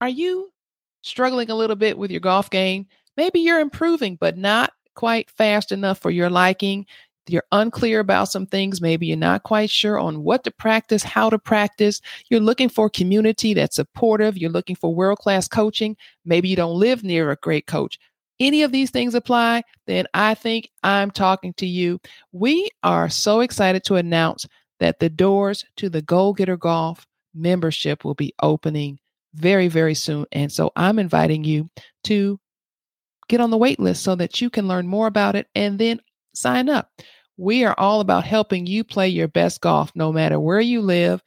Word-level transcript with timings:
are 0.00 0.08
you 0.08 0.50
struggling 1.02 1.50
a 1.50 1.54
little 1.54 1.76
bit 1.76 1.98
with 1.98 2.10
your 2.10 2.20
golf 2.20 2.50
game? 2.50 2.86
Maybe 3.16 3.40
you're 3.40 3.60
improving, 3.60 4.16
but 4.20 4.36
not 4.36 4.72
quite 4.94 5.30
fast 5.30 5.72
enough 5.72 5.98
for 5.98 6.10
your 6.10 6.30
liking. 6.30 6.86
You're 7.28 7.44
unclear 7.52 8.00
about 8.00 8.30
some 8.30 8.46
things. 8.46 8.80
Maybe 8.80 9.06
you're 9.06 9.16
not 9.16 9.42
quite 9.42 9.70
sure 9.70 9.98
on 9.98 10.22
what 10.22 10.44
to 10.44 10.50
practice, 10.50 11.02
how 11.02 11.28
to 11.30 11.38
practice. 11.38 12.00
You're 12.30 12.40
looking 12.40 12.68
for 12.68 12.88
community 12.88 13.54
that's 13.54 13.76
supportive. 13.76 14.38
You're 14.38 14.50
looking 14.50 14.76
for 14.76 14.94
world 14.94 15.18
class 15.18 15.46
coaching. 15.46 15.96
Maybe 16.24 16.48
you 16.48 16.56
don't 16.56 16.78
live 16.78 17.04
near 17.04 17.30
a 17.30 17.36
great 17.36 17.66
coach. 17.66 17.98
Any 18.40 18.62
of 18.62 18.72
these 18.72 18.90
things 18.90 19.14
apply, 19.14 19.64
then 19.86 20.06
I 20.14 20.34
think 20.34 20.70
I'm 20.84 21.10
talking 21.10 21.52
to 21.54 21.66
you. 21.66 22.00
We 22.32 22.70
are 22.82 23.08
so 23.08 23.40
excited 23.40 23.84
to 23.84 23.96
announce 23.96 24.46
that 24.78 25.00
the 25.00 25.10
doors 25.10 25.64
to 25.76 25.88
the 25.88 26.02
Goal 26.02 26.32
Getter 26.32 26.56
Golf 26.56 27.06
membership 27.34 28.04
will 28.04 28.14
be 28.14 28.32
opening 28.40 29.00
very, 29.34 29.68
very 29.68 29.94
soon. 29.94 30.26
And 30.32 30.50
so 30.50 30.72
I'm 30.76 30.98
inviting 30.98 31.44
you 31.44 31.68
to 32.04 32.38
get 33.28 33.40
on 33.40 33.50
the 33.50 33.58
wait 33.58 33.78
list 33.78 34.02
so 34.02 34.14
that 34.16 34.40
you 34.40 34.50
can 34.50 34.68
learn 34.68 34.86
more 34.86 35.06
about 35.06 35.36
it 35.36 35.48
and 35.54 35.78
then 35.78 36.00
sign 36.34 36.68
up. 36.68 36.90
We 37.36 37.64
are 37.64 37.74
all 37.78 38.00
about 38.00 38.24
helping 38.24 38.66
you 38.66 38.84
play 38.84 39.08
your 39.08 39.28
best 39.28 39.60
golf 39.60 39.92
no 39.94 40.12
matter 40.12 40.40
where 40.40 40.60
you 40.60 40.80
live, 40.80 41.22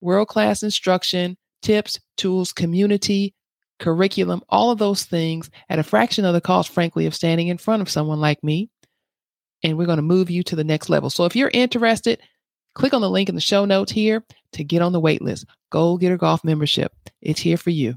world 0.00 0.28
class 0.28 0.62
instruction, 0.62 1.36
tips, 1.62 2.00
tools, 2.16 2.52
community, 2.52 3.34
curriculum, 3.78 4.42
all 4.48 4.70
of 4.70 4.78
those 4.78 5.04
things 5.04 5.50
at 5.68 5.78
a 5.78 5.84
fraction 5.84 6.24
of 6.24 6.34
the 6.34 6.40
cost, 6.40 6.70
frankly, 6.70 7.06
of 7.06 7.14
standing 7.14 7.48
in 7.48 7.58
front 7.58 7.82
of 7.82 7.90
someone 7.90 8.20
like 8.20 8.42
me. 8.42 8.68
And 9.62 9.78
we're 9.78 9.86
going 9.86 9.96
to 9.96 10.02
move 10.02 10.28
you 10.28 10.42
to 10.44 10.56
the 10.56 10.64
next 10.64 10.88
level. 10.88 11.08
So 11.08 11.24
if 11.24 11.36
you're 11.36 11.50
interested, 11.52 12.20
click 12.74 12.94
on 12.94 13.00
the 13.00 13.10
link 13.10 13.28
in 13.28 13.34
the 13.34 13.40
show 13.40 13.64
notes 13.64 13.92
here 13.92 14.24
to 14.54 14.64
get 14.64 14.82
on 14.82 14.92
the 14.92 15.00
wait 15.00 15.22
list. 15.22 15.46
Goal 15.72 15.96
Getter 15.96 16.18
Golf 16.18 16.44
membership. 16.44 16.92
It's 17.22 17.40
here 17.40 17.56
for 17.56 17.70
you. 17.70 17.96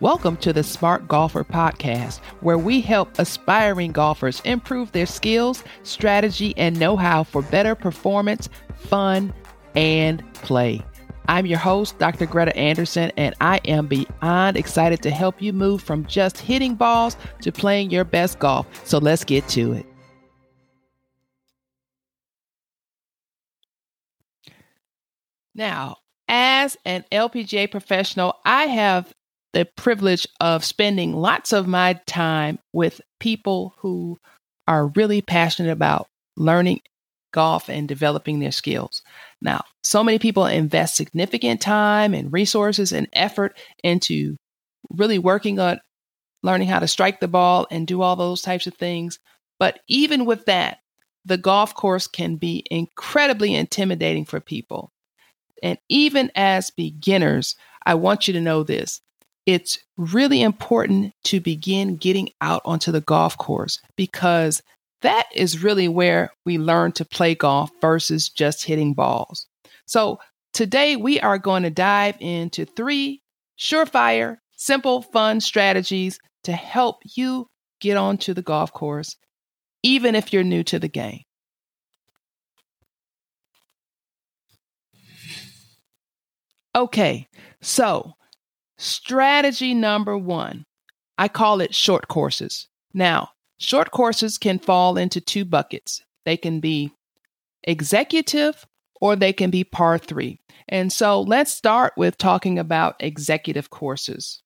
Welcome 0.00 0.36
to 0.38 0.52
the 0.52 0.64
Smart 0.64 1.06
Golfer 1.06 1.44
Podcast, 1.44 2.18
where 2.40 2.58
we 2.58 2.80
help 2.80 3.16
aspiring 3.20 3.92
golfers 3.92 4.42
improve 4.44 4.90
their 4.90 5.06
skills, 5.06 5.62
strategy, 5.84 6.54
and 6.56 6.78
know 6.78 6.96
how 6.96 7.22
for 7.22 7.42
better 7.42 7.76
performance, 7.76 8.48
fun, 8.74 9.32
and 9.76 10.24
play. 10.34 10.82
I'm 11.28 11.46
your 11.46 11.58
host, 11.60 11.98
Dr. 11.98 12.26
Greta 12.26 12.56
Anderson, 12.56 13.12
and 13.16 13.36
I 13.40 13.60
am 13.64 13.86
beyond 13.86 14.56
excited 14.56 15.02
to 15.02 15.10
help 15.10 15.40
you 15.40 15.52
move 15.52 15.80
from 15.82 16.04
just 16.06 16.38
hitting 16.38 16.74
balls 16.74 17.16
to 17.42 17.52
playing 17.52 17.90
your 17.90 18.04
best 18.04 18.40
golf. 18.40 18.66
So 18.84 18.98
let's 18.98 19.22
get 19.22 19.46
to 19.50 19.72
it. 19.74 19.86
Now, 25.58 25.96
as 26.28 26.76
an 26.84 27.04
LPGA 27.10 27.68
professional, 27.68 28.36
I 28.44 28.66
have 28.66 29.12
the 29.52 29.64
privilege 29.64 30.24
of 30.40 30.64
spending 30.64 31.14
lots 31.14 31.52
of 31.52 31.66
my 31.66 31.94
time 32.06 32.60
with 32.72 33.00
people 33.18 33.74
who 33.78 34.18
are 34.68 34.86
really 34.94 35.20
passionate 35.20 35.72
about 35.72 36.06
learning 36.36 36.80
golf 37.32 37.68
and 37.68 37.88
developing 37.88 38.38
their 38.38 38.52
skills. 38.52 39.02
Now, 39.42 39.64
so 39.82 40.04
many 40.04 40.20
people 40.20 40.46
invest 40.46 40.94
significant 40.94 41.60
time 41.60 42.14
and 42.14 42.32
resources 42.32 42.92
and 42.92 43.08
effort 43.12 43.58
into 43.82 44.36
really 44.90 45.18
working 45.18 45.58
on 45.58 45.80
learning 46.44 46.68
how 46.68 46.78
to 46.78 46.86
strike 46.86 47.18
the 47.18 47.26
ball 47.26 47.66
and 47.68 47.84
do 47.84 48.00
all 48.00 48.14
those 48.14 48.42
types 48.42 48.68
of 48.68 48.74
things. 48.74 49.18
But 49.58 49.80
even 49.88 50.24
with 50.24 50.44
that, 50.44 50.78
the 51.24 51.36
golf 51.36 51.74
course 51.74 52.06
can 52.06 52.36
be 52.36 52.64
incredibly 52.70 53.56
intimidating 53.56 54.24
for 54.24 54.38
people. 54.38 54.92
And 55.62 55.78
even 55.88 56.30
as 56.34 56.70
beginners, 56.70 57.56
I 57.84 57.94
want 57.94 58.28
you 58.28 58.34
to 58.34 58.40
know 58.40 58.62
this 58.62 59.00
it's 59.46 59.78
really 59.96 60.42
important 60.42 61.14
to 61.24 61.40
begin 61.40 61.96
getting 61.96 62.28
out 62.42 62.60
onto 62.66 62.92
the 62.92 63.00
golf 63.00 63.38
course 63.38 63.80
because 63.96 64.62
that 65.00 65.24
is 65.34 65.62
really 65.62 65.88
where 65.88 66.30
we 66.44 66.58
learn 66.58 66.92
to 66.92 67.04
play 67.06 67.34
golf 67.34 67.70
versus 67.80 68.28
just 68.28 68.64
hitting 68.64 68.92
balls. 68.92 69.46
So, 69.86 70.18
today 70.52 70.96
we 70.96 71.18
are 71.20 71.38
going 71.38 71.62
to 71.62 71.70
dive 71.70 72.16
into 72.20 72.66
three 72.66 73.22
surefire, 73.58 74.36
simple, 74.56 75.00
fun 75.00 75.40
strategies 75.40 76.18
to 76.44 76.52
help 76.52 76.98
you 77.16 77.46
get 77.80 77.96
onto 77.96 78.34
the 78.34 78.42
golf 78.42 78.72
course, 78.72 79.16
even 79.82 80.14
if 80.14 80.30
you're 80.32 80.44
new 80.44 80.62
to 80.64 80.78
the 80.78 80.88
game. 80.88 81.22
Okay, 86.74 87.28
so 87.60 88.14
Strategy 88.78 89.74
number 89.74 90.16
one 90.16 90.64
I 91.20 91.26
call 91.26 91.60
it 91.60 91.74
short 91.74 92.06
courses. 92.06 92.68
Now, 92.94 93.30
short 93.58 93.90
courses 93.90 94.38
can 94.38 94.60
fall 94.60 94.96
into 94.96 95.20
two 95.20 95.44
buckets 95.44 96.02
they 96.24 96.36
can 96.36 96.60
be 96.60 96.92
executive 97.64 98.66
or 99.00 99.16
they 99.16 99.32
can 99.32 99.50
be 99.50 99.64
par 99.64 99.98
three. 99.98 100.38
And 100.68 100.92
so 100.92 101.22
let's 101.22 101.52
start 101.52 101.94
with 101.96 102.18
talking 102.18 102.58
about 102.58 102.96
executive 103.00 103.70
courses. 103.70 104.42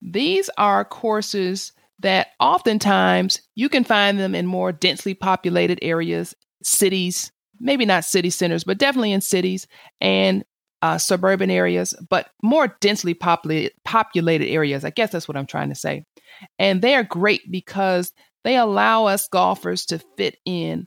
These 0.00 0.48
are 0.56 0.84
courses 0.84 1.72
that 1.98 2.28
oftentimes 2.40 3.42
you 3.54 3.68
can 3.68 3.84
find 3.84 4.18
them 4.18 4.34
in 4.34 4.46
more 4.46 4.72
densely 4.72 5.14
populated 5.14 5.78
areas, 5.82 6.34
cities, 6.62 7.32
maybe 7.60 7.84
not 7.84 8.04
city 8.04 8.30
centers, 8.30 8.64
but 8.64 8.78
definitely 8.78 9.12
in 9.12 9.20
cities. 9.20 9.66
And 10.00 10.44
uh, 10.82 10.98
suburban 10.98 11.50
areas, 11.50 11.94
but 12.10 12.28
more 12.42 12.76
densely 12.80 13.14
populated, 13.14 13.72
populated 13.84 14.46
areas. 14.46 14.84
I 14.84 14.90
guess 14.90 15.10
that's 15.10 15.26
what 15.26 15.36
I'm 15.36 15.46
trying 15.46 15.70
to 15.70 15.74
say. 15.74 16.04
And 16.58 16.82
they 16.82 16.94
are 16.94 17.02
great 17.02 17.50
because 17.50 18.12
they 18.44 18.56
allow 18.56 19.06
us 19.06 19.28
golfers 19.28 19.86
to 19.86 20.00
fit 20.16 20.36
in 20.44 20.86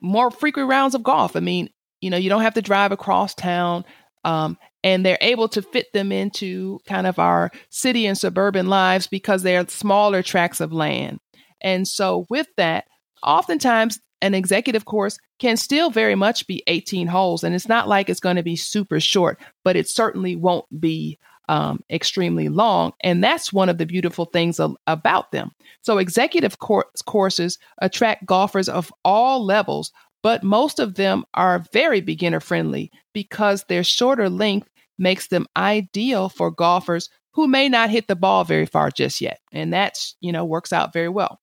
more 0.00 0.30
frequent 0.30 0.68
rounds 0.68 0.94
of 0.94 1.02
golf. 1.02 1.36
I 1.36 1.40
mean, 1.40 1.70
you 2.00 2.10
know, 2.10 2.16
you 2.16 2.28
don't 2.28 2.42
have 2.42 2.54
to 2.54 2.62
drive 2.62 2.92
across 2.92 3.34
town. 3.34 3.84
Um, 4.24 4.58
and 4.82 5.04
they're 5.04 5.18
able 5.20 5.48
to 5.48 5.62
fit 5.62 5.86
them 5.92 6.12
into 6.12 6.78
kind 6.86 7.06
of 7.06 7.18
our 7.18 7.50
city 7.70 8.06
and 8.06 8.18
suburban 8.18 8.68
lives 8.68 9.06
because 9.06 9.42
they're 9.42 9.66
smaller 9.68 10.22
tracts 10.22 10.60
of 10.60 10.72
land. 10.72 11.18
And 11.60 11.88
so, 11.88 12.26
with 12.28 12.48
that, 12.56 12.84
oftentimes 13.22 13.98
an 14.20 14.34
executive 14.34 14.84
course 14.84 15.18
can 15.38 15.56
still 15.56 15.90
very 15.90 16.14
much 16.14 16.46
be 16.46 16.62
18 16.66 17.06
holes. 17.06 17.44
And 17.44 17.54
it's 17.54 17.68
not 17.68 17.88
like 17.88 18.08
it's 18.08 18.20
going 18.20 18.36
to 18.36 18.42
be 18.42 18.56
super 18.56 19.00
short, 19.00 19.38
but 19.64 19.76
it 19.76 19.88
certainly 19.88 20.36
won't 20.36 20.64
be 20.80 21.18
um, 21.48 21.80
extremely 21.90 22.48
long. 22.48 22.92
And 23.02 23.22
that's 23.22 23.52
one 23.52 23.68
of 23.68 23.78
the 23.78 23.86
beautiful 23.86 24.24
things 24.26 24.58
a- 24.58 24.74
about 24.86 25.32
them. 25.32 25.52
So, 25.82 25.98
executive 25.98 26.58
cor- 26.58 26.90
courses 27.06 27.58
attract 27.80 28.26
golfers 28.26 28.68
of 28.68 28.92
all 29.04 29.44
levels, 29.44 29.92
but 30.22 30.42
most 30.42 30.80
of 30.80 30.94
them 30.94 31.24
are 31.34 31.64
very 31.72 32.00
beginner 32.00 32.40
friendly 32.40 32.90
because 33.12 33.64
their 33.64 33.84
shorter 33.84 34.28
length 34.28 34.68
makes 34.98 35.28
them 35.28 35.46
ideal 35.56 36.28
for 36.28 36.50
golfers 36.50 37.08
who 37.32 37.46
may 37.46 37.68
not 37.68 37.90
hit 37.90 38.08
the 38.08 38.16
ball 38.16 38.44
very 38.44 38.66
far 38.66 38.90
just 38.90 39.20
yet. 39.20 39.40
And 39.52 39.72
that's, 39.72 40.16
you 40.20 40.32
know, 40.32 40.44
works 40.44 40.72
out 40.72 40.92
very 40.92 41.10
well. 41.10 41.38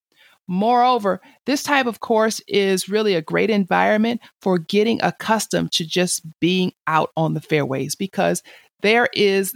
Moreover, 0.47 1.21
this 1.45 1.63
type 1.63 1.85
of 1.85 2.01
course 2.01 2.41
is 2.47 2.89
really 2.89 3.15
a 3.15 3.21
great 3.21 3.49
environment 3.49 4.21
for 4.41 4.57
getting 4.57 5.01
accustomed 5.01 5.71
to 5.73 5.85
just 5.85 6.21
being 6.39 6.73
out 6.85 7.11
on 7.15 7.33
the 7.33 7.41
fairways 7.41 7.95
because 7.95 8.43
there 8.81 9.07
is 9.13 9.53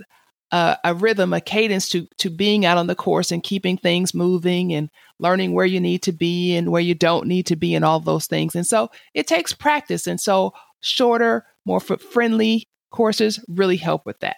a, 0.52 0.78
a, 0.86 0.94
rhythm, 0.94 1.34
a 1.34 1.42
cadence 1.42 1.90
to 1.90 2.08
to 2.20 2.30
being 2.30 2.66
out 2.66 2.78
on 2.78 2.88
the 2.88 2.96
course 2.96 3.32
and 3.32 3.44
keeping 3.44 3.78
things 3.78 4.14
moving 4.14 4.74
and 4.74 4.90
learning 5.20 5.54
where 5.54 5.66
you 5.66 5.80
need 5.80 6.02
to 6.04 6.12
be 6.12 6.56
and 6.56 6.72
where 6.72 6.82
you 6.82 6.96
don't 6.96 7.28
need 7.28 7.46
to 7.48 7.56
be 7.56 7.76
and 7.76 7.84
all 7.84 8.00
those 8.00 8.28
things. 8.28 8.56
And 8.56 8.66
so 8.66 8.90
it 9.14 9.28
takes 9.28 9.52
practice. 9.54 10.08
And 10.08 10.22
so 10.22 10.54
shorter, 10.82 11.46
more 11.66 11.80
foot 11.80 12.02
friendly 12.02 12.68
courses 12.92 13.44
really 13.50 13.78
help 13.78 14.06
with 14.06 14.20
that. 14.20 14.38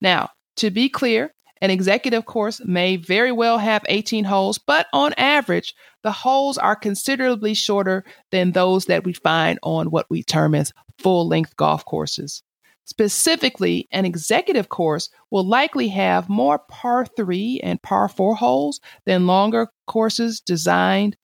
Now, 0.00 0.30
to 0.56 0.70
be 0.70 0.88
clear, 0.88 1.34
an 1.62 1.70
executive 1.70 2.26
course 2.26 2.60
may 2.64 2.96
very 2.96 3.30
well 3.30 3.56
have 3.56 3.84
18 3.88 4.24
holes, 4.24 4.58
but 4.58 4.88
on 4.92 5.14
average, 5.16 5.74
the 6.02 6.10
holes 6.10 6.58
are 6.58 6.74
considerably 6.74 7.54
shorter 7.54 8.04
than 8.32 8.50
those 8.50 8.86
that 8.86 9.04
we 9.04 9.12
find 9.12 9.60
on 9.62 9.92
what 9.92 10.10
we 10.10 10.24
term 10.24 10.56
as 10.56 10.72
full 10.98 11.28
length 11.28 11.56
golf 11.56 11.84
courses. 11.84 12.42
Specifically, 12.84 13.86
an 13.92 14.04
executive 14.04 14.70
course 14.70 15.08
will 15.30 15.46
likely 15.46 15.86
have 15.86 16.28
more 16.28 16.58
par 16.58 17.06
3 17.06 17.60
and 17.62 17.80
par 17.80 18.08
4 18.08 18.34
holes 18.34 18.80
than 19.06 19.28
longer 19.28 19.68
courses 19.86 20.40
designed 20.40 21.16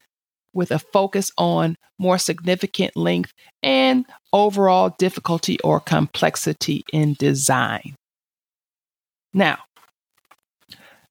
with 0.52 0.70
a 0.70 0.78
focus 0.78 1.32
on 1.36 1.76
more 1.98 2.16
significant 2.16 2.96
length 2.96 3.32
and 3.64 4.06
overall 4.32 4.94
difficulty 5.00 5.58
or 5.64 5.80
complexity 5.80 6.84
in 6.92 7.14
design. 7.14 7.96
Now, 9.34 9.58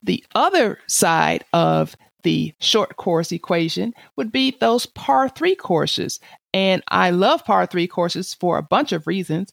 the 0.03 0.23
other 0.35 0.79
side 0.87 1.43
of 1.53 1.95
the 2.23 2.53
short 2.59 2.97
course 2.97 3.31
equation 3.31 3.93
would 4.15 4.31
be 4.31 4.55
those 4.59 4.85
par 4.85 5.29
three 5.29 5.55
courses. 5.55 6.19
And 6.53 6.83
I 6.89 7.11
love 7.11 7.45
par 7.45 7.65
three 7.65 7.87
courses 7.87 8.33
for 8.33 8.57
a 8.57 8.63
bunch 8.63 8.91
of 8.91 9.07
reasons, 9.07 9.51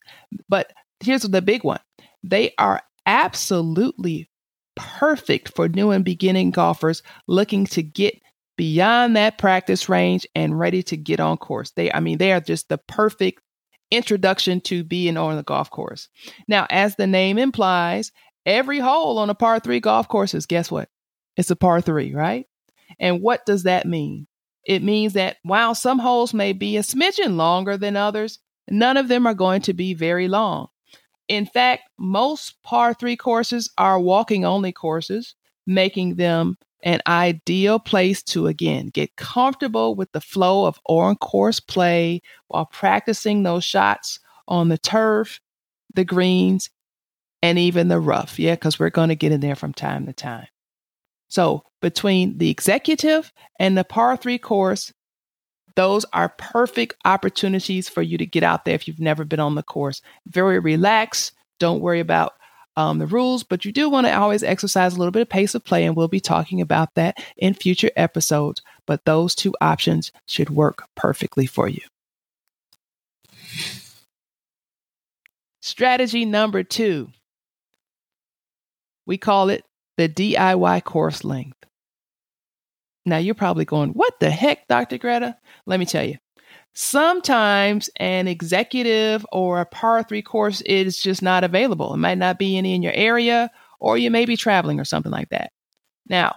but 0.49 0.73
here's 0.99 1.21
the 1.21 1.41
big 1.41 1.63
one 1.63 1.79
they 2.23 2.53
are 2.57 2.81
absolutely 3.05 4.29
perfect 4.75 5.55
for 5.55 5.69
new 5.69 5.91
and 5.91 6.03
beginning 6.03 6.51
golfers 6.51 7.03
looking 7.27 7.65
to 7.67 7.83
get 7.83 8.19
beyond 8.57 9.15
that 9.15 9.37
practice 9.37 9.89
range 9.89 10.27
and 10.35 10.57
ready 10.57 10.81
to 10.83 10.97
get 10.97 11.19
on 11.19 11.37
course. 11.37 11.71
They, 11.71 11.91
I 11.91 11.99
mean, 11.99 12.17
they 12.17 12.31
are 12.31 12.41
just 12.41 12.69
the 12.69 12.77
perfect 12.77 13.41
introduction 13.91 14.61
to 14.61 14.83
being 14.83 15.17
on 15.17 15.35
the 15.35 15.43
golf 15.43 15.69
course. 15.69 16.09
Now, 16.47 16.65
as 16.69 16.95
the 16.95 17.07
name 17.07 17.37
implies, 17.37 18.11
every 18.45 18.79
hole 18.79 19.17
on 19.19 19.29
a 19.29 19.35
par 19.35 19.59
three 19.59 19.79
golf 19.79 20.07
course 20.07 20.33
is 20.33 20.45
guess 20.45 20.71
what? 20.71 20.89
It's 21.37 21.51
a 21.51 21.55
par 21.55 21.81
three, 21.81 22.13
right? 22.13 22.45
And 22.99 23.21
what 23.21 23.45
does 23.45 23.63
that 23.63 23.85
mean? 23.85 24.27
It 24.65 24.83
means 24.83 25.13
that 25.13 25.37
while 25.43 25.75
some 25.75 25.99
holes 25.99 26.33
may 26.33 26.53
be 26.53 26.77
a 26.77 26.81
smidgen 26.81 27.35
longer 27.35 27.77
than 27.77 27.95
others, 27.95 28.39
none 28.69 28.97
of 28.97 29.07
them 29.07 29.27
are 29.27 29.33
going 29.33 29.61
to 29.61 29.73
be 29.73 29.93
very 29.93 30.27
long. 30.27 30.67
In 31.27 31.45
fact, 31.45 31.83
most 31.97 32.61
par 32.63 32.93
three 32.93 33.17
courses 33.17 33.71
are 33.77 33.99
walking 33.99 34.45
only 34.45 34.71
courses, 34.71 35.35
making 35.65 36.15
them 36.15 36.57
an 36.83 37.01
ideal 37.07 37.79
place 37.79 38.21
to 38.21 38.45
again 38.45 38.87
get 38.87 39.15
comfortable 39.15 39.95
with 39.95 40.11
the 40.11 40.21
flow 40.21 40.65
of 40.65 40.79
on 40.85 41.15
course 41.15 41.59
play 41.59 42.21
while 42.47 42.67
practicing 42.67 43.41
those 43.41 43.63
shots 43.63 44.19
on 44.47 44.69
the 44.69 44.77
turf, 44.77 45.39
the 45.95 46.05
greens, 46.05 46.69
and 47.45 47.59
even 47.59 47.89
the 47.89 47.99
rough. 47.99 48.39
Yeah, 48.39 48.55
because 48.55 48.79
we're 48.79 48.89
going 48.89 49.09
to 49.09 49.15
get 49.15 49.31
in 49.31 49.39
there 49.39 49.55
from 49.55 49.71
time 49.71 50.07
to 50.07 50.13
time. 50.13 50.47
So, 51.27 51.63
between 51.79 52.39
the 52.39 52.49
executive 52.49 53.31
and 53.59 53.77
the 53.77 53.83
par 53.83 54.17
three 54.17 54.39
course, 54.39 54.91
those 55.75 56.05
are 56.11 56.33
perfect 56.37 56.95
opportunities 57.05 57.87
for 57.87 58.01
you 58.01 58.17
to 58.17 58.25
get 58.25 58.41
out 58.41 58.65
there 58.65 58.73
if 58.73 58.87
you've 58.87 58.99
never 58.99 59.25
been 59.25 59.39
on 59.39 59.53
the 59.53 59.61
course. 59.61 60.01
Very 60.25 60.57
relaxed. 60.57 61.33
Don't 61.59 61.81
worry 61.81 61.99
about 61.99 62.33
um, 62.77 62.97
the 62.97 63.05
rules, 63.05 63.43
but 63.43 63.63
you 63.63 63.71
do 63.71 63.89
want 63.89 64.07
to 64.07 64.17
always 64.17 64.41
exercise 64.41 64.95
a 64.95 64.97
little 64.97 65.11
bit 65.11 65.21
of 65.21 65.29
pace 65.29 65.53
of 65.53 65.63
play, 65.63 65.85
and 65.85 65.95
we'll 65.95 66.07
be 66.07 66.19
talking 66.19 66.61
about 66.61 66.95
that 66.95 67.17
in 67.37 67.53
future 67.53 67.91
episodes. 67.95 68.63
But 68.87 69.05
those 69.05 69.35
two 69.35 69.53
options 69.61 70.11
should 70.25 70.49
work 70.49 70.87
perfectly 70.95 71.45
for 71.45 71.67
you. 71.67 71.81
Strategy 75.61 76.25
number 76.25 76.63
two 76.63 77.09
we 79.05 79.17
call 79.17 79.49
it 79.49 79.63
the 79.97 80.09
DIY 80.09 80.83
course 80.83 81.23
length. 81.23 81.57
Now, 83.05 83.17
you're 83.17 83.35
probably 83.35 83.65
going, 83.65 83.91
What 83.91 84.19
the 84.19 84.29
heck, 84.29 84.67
Dr. 84.67 84.97
Greta? 84.97 85.37
Let 85.65 85.79
me 85.79 85.85
tell 85.85 86.03
you. 86.03 86.17
Sometimes 86.73 87.89
an 87.97 88.27
executive 88.27 89.25
or 89.31 89.61
a 89.61 89.65
par 89.65 90.03
three 90.03 90.21
course 90.21 90.59
is 90.61 91.01
just 91.01 91.21
not 91.21 91.45
available. 91.45 91.93
It 91.93 91.97
might 91.97 92.17
not 92.17 92.37
be 92.37 92.57
any 92.57 92.75
in 92.75 92.81
your 92.81 92.93
area, 92.93 93.49
or 93.79 93.97
you 93.97 94.11
may 94.11 94.25
be 94.25 94.35
traveling 94.35 94.79
or 94.79 94.85
something 94.85 95.11
like 95.11 95.29
that. 95.29 95.51
Now, 96.09 96.35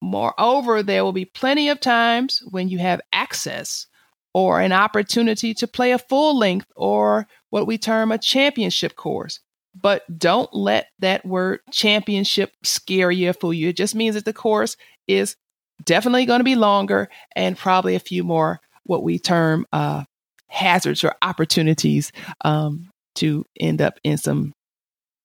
moreover, 0.00 0.82
there 0.82 1.02
will 1.04 1.12
be 1.12 1.24
plenty 1.24 1.70
of 1.70 1.80
times 1.80 2.40
when 2.50 2.68
you 2.68 2.78
have 2.78 3.00
access 3.12 3.86
or 4.32 4.60
an 4.60 4.72
opportunity 4.72 5.54
to 5.54 5.66
play 5.66 5.92
a 5.92 5.98
full 5.98 6.38
length 6.38 6.70
or 6.76 7.26
what 7.50 7.66
we 7.66 7.78
term 7.78 8.12
a 8.12 8.18
championship 8.18 8.94
course. 8.96 9.40
But 9.74 10.02
don't 10.18 10.52
let 10.52 10.88
that 10.98 11.24
word 11.24 11.60
championship 11.70 12.52
scare 12.62 13.10
you 13.10 13.30
or 13.30 13.32
fool 13.32 13.54
you. 13.54 13.68
It 13.68 13.76
just 13.76 13.94
means 13.94 14.14
that 14.14 14.24
the 14.24 14.32
course 14.32 14.76
is 15.08 15.36
definitely 15.84 16.26
going 16.26 16.40
to 16.40 16.44
be 16.44 16.54
longer 16.54 17.08
and 17.34 17.56
probably 17.56 17.94
a 17.94 18.00
few 18.00 18.22
more 18.22 18.60
what 18.84 19.02
we 19.02 19.18
term 19.18 19.66
uh, 19.72 20.04
hazards 20.48 21.02
or 21.04 21.14
opportunities 21.22 22.12
um, 22.44 22.90
to 23.14 23.44
end 23.58 23.80
up 23.80 23.98
in 24.04 24.18
some 24.18 24.52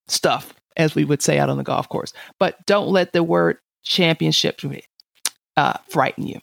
stuff, 0.08 0.54
as 0.78 0.96
we 0.96 1.04
would 1.04 1.22
say 1.22 1.38
out 1.38 1.50
on 1.50 1.58
the 1.58 1.64
golf 1.64 1.90
course. 1.90 2.14
But 2.40 2.66
don't 2.66 2.90
let 2.90 3.14
the 3.14 3.24
word 3.24 3.58
championship 3.84 4.62
uh, 5.58 5.78
frighten 5.90 6.28
you. 6.28 6.40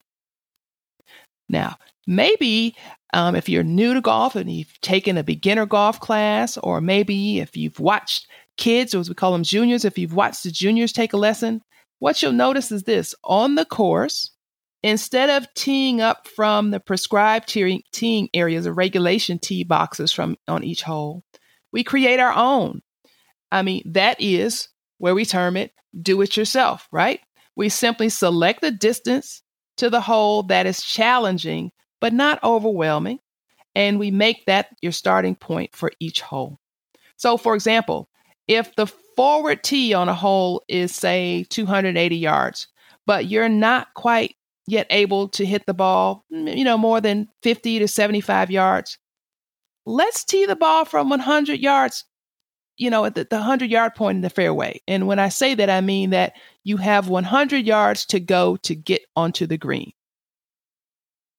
Now, 1.49 1.77
maybe 2.07 2.75
um, 3.15 3.35
if 3.35 3.49
you're 3.49 3.63
new 3.63 3.95
to 3.95 4.01
golf 4.01 4.37
and 4.37 4.51
you've 4.51 4.81
taken 4.83 5.17
a 5.17 5.25
beginner 5.25 5.67
golf 5.67 6.01
class, 6.01 6.59
or 6.59 6.81
maybe 6.81 7.41
if 7.41 7.57
you've 7.57 7.81
watched 7.81 8.27
kids, 8.59 8.95
or 8.95 8.99
as 8.99 9.09
we 9.09 9.15
call 9.15 9.33
them 9.33 9.43
juniors, 9.43 9.85
if 9.85 9.97
you've 9.97 10.15
watched 10.15 10.43
the 10.43 10.51
juniors 10.51 10.93
take 10.93 11.13
a 11.13 11.17
lesson, 11.17 11.63
what 12.01 12.21
you'll 12.21 12.33
notice 12.33 12.71
is 12.71 12.83
this 12.83 13.15
on 13.25 13.55
the 13.55 13.65
course, 13.65 14.31
Instead 14.85 15.31
of 15.31 15.49
teeing 15.55 16.03
up 16.03 16.29
from 16.29 16.71
the 16.71 16.79
prescribed 16.79 17.49
teeing, 17.49 17.81
teeing 17.91 18.29
areas 18.35 18.67
or 18.67 18.75
regulation 18.75 19.39
tee 19.39 19.65
boxes 19.65 20.13
from 20.13 20.37
on 20.47 20.63
each 20.63 20.83
hole, 20.83 21.25
we 21.73 21.83
create 21.83 22.21
our 22.21 22.35
own. 22.35 22.83
I 23.51 23.63
mean, 23.63 23.81
that 23.87 24.21
is 24.21 24.69
where 24.99 25.15
we 25.15 25.25
term 25.25 25.57
it 25.57 25.73
do 26.03 26.21
it 26.21 26.37
yourself, 26.37 26.87
right? 26.93 27.21
We 27.57 27.71
simply 27.71 28.11
select 28.11 28.61
the 28.61 28.71
distance 28.71 29.43
to 29.79 29.89
the 29.89 30.03
hole 30.03 30.43
that 30.45 30.67
is 30.67 30.83
challenging 30.83 31.71
but 32.05 32.13
not 32.13 32.39
overwhelming, 32.45 33.19
and 33.75 33.99
we 33.99 34.11
make 34.11 34.45
that 34.45 34.69
your 34.83 34.93
starting 34.93 35.35
point 35.35 35.75
for 35.75 35.91
each 36.01 36.21
hole. 36.21 36.59
So, 37.17 37.39
for 37.39 37.55
example, 37.55 38.11
if 38.47 38.77
the 38.77 38.87
forward 39.17 39.65
tee 39.65 39.95
on 39.95 40.11
a 40.11 40.15
hole 40.15 40.63
is, 40.69 40.95
say, 40.95 41.47
280 41.49 42.15
yards, 42.15 42.69
but 43.07 43.25
you're 43.25 43.49
not 43.49 43.95
quite 43.95 44.37
yet 44.67 44.87
able 44.91 45.31
to 45.31 45.47
hit 45.47 45.65
the 45.65 45.73
ball, 45.73 46.27
mm, 46.31 46.55
you 46.55 46.63
know, 46.63 46.77
more 46.77 47.01
than 47.01 47.27
50 47.43 47.79
to 47.79 47.89
75 47.89 48.51
yards. 48.51 48.99
Let's 49.87 50.27
tee 50.27 50.45
the 50.45 50.57
ball 50.57 50.85
from 50.85 51.09
100 51.09 51.59
yards, 51.59 52.05
you 52.77 52.91
know, 52.91 53.07
at 53.07 53.15
the, 53.15 53.27
the 53.31 53.37
100 53.37 53.71
yard 53.71 53.95
point 53.95 54.17
in 54.17 54.21
the 54.21 54.29
fairway. 54.29 54.83
And 54.87 55.07
when 55.07 55.19
I 55.19 55.31
say 55.31 55.55
that, 55.55 55.71
I 55.71 55.81
mean 55.81 56.11
that 56.11 56.35
you 56.65 56.77
have 56.77 57.09
100 57.09 57.65
yards 57.65 58.05
to 58.09 58.21
go 58.21 58.57
to 58.59 58.75
get 58.75 59.01
onto 59.17 59.47
the 59.47 59.57
green. 59.57 59.93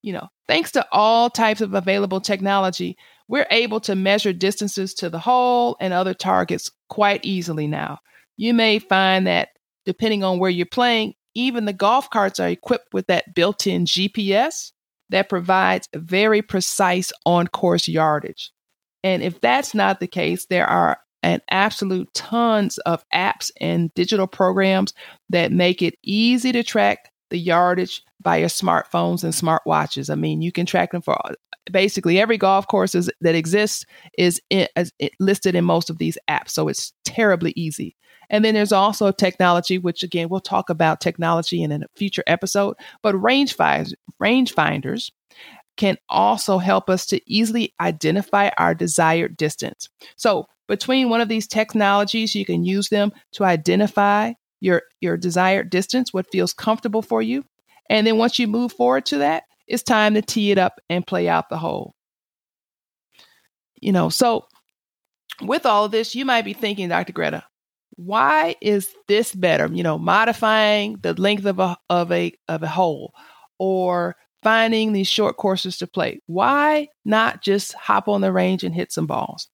You 0.01 0.13
know, 0.13 0.29
thanks 0.47 0.71
to 0.71 0.85
all 0.91 1.29
types 1.29 1.61
of 1.61 1.73
available 1.73 2.21
technology, 2.21 2.97
we're 3.27 3.47
able 3.49 3.79
to 3.81 3.95
measure 3.95 4.33
distances 4.33 4.93
to 4.95 5.09
the 5.09 5.19
hole 5.19 5.77
and 5.79 5.93
other 5.93 6.13
targets 6.13 6.71
quite 6.89 7.25
easily 7.25 7.67
now. 7.67 7.99
You 8.37 8.53
may 8.53 8.79
find 8.79 9.27
that 9.27 9.49
depending 9.85 10.23
on 10.23 10.39
where 10.39 10.49
you're 10.49 10.65
playing, 10.65 11.13
even 11.33 11.65
the 11.65 11.73
golf 11.73 12.09
carts 12.09 12.39
are 12.39 12.49
equipped 12.49 12.93
with 12.93 13.07
that 13.07 13.35
built 13.35 13.67
in 13.67 13.85
GPS 13.85 14.71
that 15.09 15.29
provides 15.29 15.87
very 15.95 16.41
precise 16.41 17.11
on 17.25 17.47
course 17.47 17.87
yardage. 17.87 18.51
And 19.03 19.21
if 19.21 19.39
that's 19.41 19.75
not 19.75 19.99
the 19.99 20.07
case, 20.07 20.47
there 20.47 20.65
are 20.67 20.97
an 21.21 21.41
absolute 21.49 22.11
tons 22.13 22.77
of 22.79 23.03
apps 23.13 23.51
and 23.59 23.93
digital 23.93 24.27
programs 24.27 24.93
that 25.29 25.51
make 25.51 25.81
it 25.81 25.95
easy 26.03 26.51
to 26.51 26.63
track 26.63 27.11
the 27.29 27.37
yardage 27.37 28.01
by 28.21 28.37
your 28.37 28.49
smartphones 28.49 29.23
and 29.23 29.33
smartwatches. 29.33 30.09
I 30.09 30.15
mean, 30.15 30.41
you 30.41 30.51
can 30.51 30.65
track 30.65 30.91
them 30.91 31.01
for 31.01 31.17
basically 31.71 32.19
every 32.19 32.37
golf 32.37 32.67
course 32.67 32.93
that 32.93 33.35
exists 33.35 33.85
is 34.17 34.41
in, 34.49 34.67
is 34.75 34.91
listed 35.19 35.55
in 35.55 35.65
most 35.65 35.89
of 35.89 35.97
these 35.97 36.17
apps. 36.29 36.51
So 36.51 36.67
it's 36.67 36.93
terribly 37.03 37.53
easy. 37.55 37.95
And 38.29 38.43
then 38.43 38.55
there's 38.55 38.71
also 38.71 39.11
technology, 39.11 39.77
which 39.77 40.03
again, 40.03 40.29
we'll 40.29 40.39
talk 40.39 40.69
about 40.69 41.01
technology 41.01 41.61
in 41.61 41.71
a 41.71 41.79
future 41.95 42.23
episode, 42.27 42.75
but 43.03 43.15
range 43.15 43.55
finders, 43.55 43.93
range 44.19 44.53
finders 44.53 45.11
can 45.77 45.97
also 46.09 46.57
help 46.57 46.89
us 46.89 47.05
to 47.07 47.21
easily 47.27 47.73
identify 47.79 48.49
our 48.57 48.73
desired 48.73 49.37
distance. 49.37 49.89
So 50.15 50.47
between 50.67 51.09
one 51.09 51.21
of 51.21 51.27
these 51.27 51.47
technologies, 51.47 52.33
you 52.33 52.45
can 52.45 52.63
use 52.63 52.89
them 52.89 53.11
to 53.33 53.43
identify 53.43 54.33
your, 54.59 54.83
your 55.01 55.17
desired 55.17 55.69
distance, 55.69 56.13
what 56.13 56.31
feels 56.31 56.53
comfortable 56.53 57.01
for 57.01 57.21
you. 57.21 57.43
And 57.89 58.05
then 58.05 58.17
once 58.17 58.39
you 58.39 58.47
move 58.47 58.73
forward 58.73 59.05
to 59.07 59.19
that, 59.19 59.43
it's 59.67 59.83
time 59.83 60.13
to 60.13 60.21
tee 60.21 60.51
it 60.51 60.57
up 60.57 60.79
and 60.89 61.05
play 61.05 61.27
out 61.27 61.49
the 61.49 61.57
hole. 61.57 61.93
You 63.81 63.91
know, 63.91 64.09
so 64.09 64.47
with 65.41 65.65
all 65.65 65.85
of 65.85 65.91
this, 65.91 66.15
you 66.15 66.25
might 66.25 66.45
be 66.45 66.53
thinking, 66.53 66.89
Dr. 66.89 67.13
Greta, 67.13 67.43
why 67.95 68.55
is 68.61 68.89
this 69.07 69.33
better? 69.33 69.67
You 69.71 69.83
know, 69.83 69.97
modifying 69.97 70.97
the 71.01 71.13
length 71.13 71.45
of 71.45 71.59
a 71.59 71.77
of 71.89 72.11
a 72.11 72.33
of 72.47 72.63
a 72.63 72.67
hole 72.67 73.13
or 73.57 74.15
finding 74.43 74.93
these 74.93 75.07
short 75.07 75.37
courses 75.37 75.77
to 75.77 75.87
play. 75.87 76.21
Why 76.27 76.89
not 77.03 77.41
just 77.41 77.73
hop 77.73 78.07
on 78.07 78.21
the 78.21 78.31
range 78.31 78.63
and 78.63 78.75
hit 78.75 78.91
some 78.91 79.07
balls? 79.07 79.49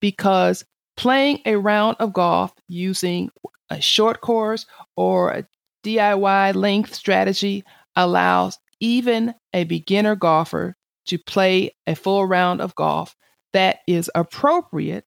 Because 0.00 0.64
playing 0.96 1.40
a 1.44 1.56
round 1.56 1.96
of 2.00 2.12
golf 2.12 2.52
using 2.68 3.30
a 3.70 3.80
short 3.80 4.20
course 4.20 4.66
or 4.96 5.30
a 5.30 5.46
DIY 5.84 6.54
length 6.54 6.94
strategy 6.94 7.64
allows 7.96 8.58
even 8.80 9.34
a 9.52 9.64
beginner 9.64 10.16
golfer 10.16 10.76
to 11.06 11.18
play 11.18 11.74
a 11.86 11.94
full 11.94 12.26
round 12.26 12.60
of 12.60 12.74
golf 12.74 13.14
that 13.52 13.78
is 13.86 14.10
appropriate 14.14 15.04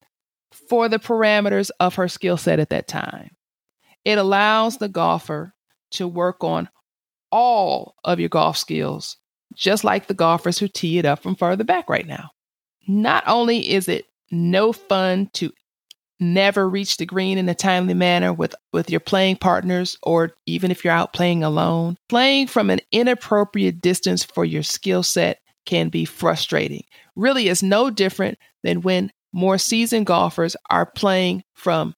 for 0.69 0.87
the 0.87 0.99
parameters 0.99 1.69
of 1.79 1.95
her 1.95 2.07
skill 2.07 2.37
set 2.37 2.59
at 2.59 2.69
that 2.69 2.87
time. 2.87 3.31
It 4.05 4.17
allows 4.17 4.77
the 4.77 4.87
golfer 4.87 5.53
to 5.91 6.07
work 6.07 6.43
on 6.43 6.69
all 7.31 7.95
of 8.03 8.19
your 8.19 8.29
golf 8.29 8.57
skills, 8.57 9.17
just 9.53 9.83
like 9.83 10.07
the 10.07 10.13
golfers 10.13 10.59
who 10.59 10.67
tee 10.67 10.97
it 10.97 11.05
up 11.05 11.21
from 11.21 11.35
further 11.35 11.63
back 11.63 11.89
right 11.89 12.07
now. 12.07 12.29
Not 12.87 13.23
only 13.27 13.69
is 13.69 13.89
it 13.89 14.05
no 14.31 14.71
fun 14.71 15.29
to 15.33 15.51
never 16.19 16.67
reach 16.67 16.97
the 16.97 17.05
green 17.05 17.37
in 17.37 17.47
a 17.49 17.55
timely 17.55 17.93
manner 17.93 18.33
with, 18.33 18.55
with 18.73 18.89
your 18.89 18.99
playing 18.99 19.35
partners, 19.37 19.97
or 20.03 20.33
even 20.45 20.71
if 20.71 20.83
you're 20.83 20.93
out 20.93 21.13
playing 21.13 21.43
alone, 21.43 21.97
playing 22.09 22.47
from 22.47 22.69
an 22.69 22.79
inappropriate 22.91 23.81
distance 23.81 24.23
for 24.23 24.43
your 24.45 24.63
skill 24.63 25.03
set 25.03 25.39
can 25.65 25.89
be 25.89 26.05
frustrating. 26.05 26.83
Really, 27.15 27.49
is 27.49 27.61
no 27.61 27.89
different 27.89 28.37
than 28.63 28.81
when 28.81 29.11
more 29.33 29.57
seasoned 29.57 30.05
golfers 30.05 30.55
are 30.69 30.85
playing 30.85 31.43
from 31.53 31.93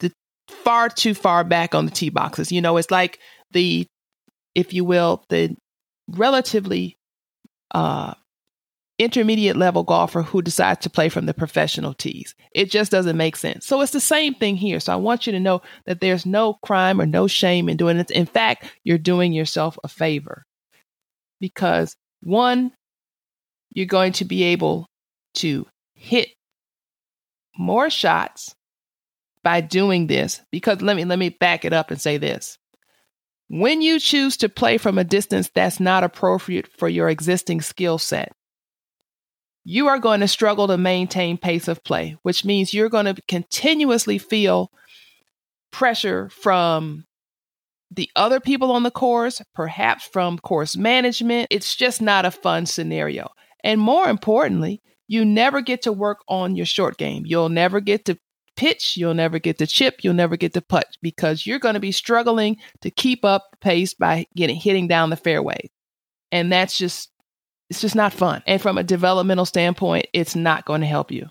the 0.00 0.12
far 0.48 0.88
too 0.88 1.14
far 1.14 1.44
back 1.44 1.74
on 1.74 1.84
the 1.84 1.90
tee 1.90 2.10
boxes. 2.10 2.52
You 2.52 2.60
know, 2.60 2.76
it's 2.76 2.90
like 2.90 3.18
the, 3.50 3.86
if 4.54 4.72
you 4.72 4.84
will, 4.84 5.24
the 5.28 5.56
relatively 6.08 6.96
uh, 7.74 8.14
intermediate 8.98 9.56
level 9.56 9.84
golfer 9.84 10.22
who 10.22 10.42
decides 10.42 10.80
to 10.80 10.90
play 10.90 11.08
from 11.08 11.26
the 11.26 11.34
professional 11.34 11.94
tees. 11.94 12.34
It 12.52 12.70
just 12.70 12.90
doesn't 12.90 13.16
make 13.16 13.36
sense. 13.36 13.66
So 13.66 13.80
it's 13.80 13.92
the 13.92 14.00
same 14.00 14.34
thing 14.34 14.56
here. 14.56 14.80
So 14.80 14.92
I 14.92 14.96
want 14.96 15.26
you 15.26 15.32
to 15.32 15.40
know 15.40 15.62
that 15.86 16.00
there's 16.00 16.26
no 16.26 16.54
crime 16.54 17.00
or 17.00 17.06
no 17.06 17.26
shame 17.26 17.68
in 17.68 17.76
doing 17.76 17.98
it. 17.98 18.10
In 18.10 18.26
fact, 18.26 18.72
you're 18.82 18.98
doing 18.98 19.32
yourself 19.32 19.78
a 19.84 19.88
favor 19.88 20.44
because 21.40 21.96
one, 22.22 22.72
you're 23.70 23.86
going 23.86 24.12
to 24.14 24.24
be 24.24 24.42
able 24.44 24.86
to 25.34 25.66
hit 25.94 26.28
more 27.56 27.90
shots 27.90 28.54
by 29.42 29.60
doing 29.60 30.06
this 30.08 30.40
because 30.50 30.82
let 30.82 30.96
me 30.96 31.04
let 31.04 31.18
me 31.18 31.28
back 31.28 31.64
it 31.64 31.72
up 31.72 31.90
and 31.90 32.00
say 32.00 32.18
this. 32.18 32.58
When 33.48 33.80
you 33.80 33.98
choose 33.98 34.36
to 34.38 34.48
play 34.48 34.76
from 34.76 34.98
a 34.98 35.04
distance 35.04 35.50
that's 35.54 35.80
not 35.80 36.04
appropriate 36.04 36.66
for 36.66 36.88
your 36.88 37.08
existing 37.08 37.62
skill 37.62 37.96
set, 37.96 38.32
you 39.70 39.86
are 39.86 39.98
going 39.98 40.20
to 40.20 40.26
struggle 40.26 40.66
to 40.66 40.78
maintain 40.78 41.36
pace 41.36 41.68
of 41.68 41.84
play, 41.84 42.16
which 42.22 42.42
means 42.42 42.72
you're 42.72 42.88
going 42.88 43.04
to 43.04 43.22
continuously 43.28 44.16
feel 44.16 44.72
pressure 45.70 46.30
from 46.30 47.04
the 47.90 48.10
other 48.16 48.40
people 48.40 48.72
on 48.72 48.82
the 48.82 48.90
course, 48.90 49.42
perhaps 49.54 50.06
from 50.06 50.38
course 50.38 50.74
management. 50.74 51.48
It's 51.50 51.76
just 51.76 52.00
not 52.00 52.24
a 52.24 52.30
fun 52.30 52.64
scenario. 52.64 53.28
And 53.62 53.78
more 53.78 54.08
importantly, 54.08 54.80
you 55.06 55.22
never 55.22 55.60
get 55.60 55.82
to 55.82 55.92
work 55.92 56.20
on 56.28 56.56
your 56.56 56.64
short 56.64 56.96
game. 56.96 57.24
You'll 57.26 57.50
never 57.50 57.80
get 57.80 58.06
to 58.06 58.18
pitch, 58.56 58.96
you'll 58.96 59.12
never 59.12 59.38
get 59.38 59.58
to 59.58 59.66
chip, 59.66 59.96
you'll 60.02 60.14
never 60.14 60.38
get 60.38 60.54
to 60.54 60.62
putt 60.62 60.96
because 61.02 61.46
you're 61.46 61.58
going 61.58 61.74
to 61.74 61.80
be 61.80 61.92
struggling 61.92 62.56
to 62.80 62.90
keep 62.90 63.22
up 63.22 63.44
pace 63.60 63.92
by 63.92 64.24
getting 64.34 64.56
hitting 64.56 64.88
down 64.88 65.10
the 65.10 65.16
fairway. 65.16 65.70
And 66.32 66.50
that's 66.50 66.78
just 66.78 67.10
it's 67.70 67.80
just 67.80 67.94
not 67.94 68.12
fun. 68.12 68.42
And 68.46 68.60
from 68.60 68.78
a 68.78 68.84
developmental 68.84 69.44
standpoint, 69.44 70.06
it's 70.12 70.34
not 70.34 70.64
going 70.64 70.80
to 70.80 70.86
help 70.86 71.10
you. 71.10 71.28